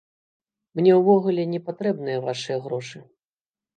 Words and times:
Мне 0.79 0.91
ўвогуле 0.99 1.43
не 1.53 1.61
патрэбныя 1.67 2.17
вашыя 2.27 2.57
грошы. 2.65 2.99